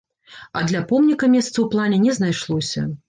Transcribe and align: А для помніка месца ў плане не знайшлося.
А 0.61 0.61
для 0.71 0.81
помніка 0.91 1.29
месца 1.35 1.53
ў 1.61 1.65
плане 1.75 1.97
не 2.07 2.17
знайшлося. 2.21 2.89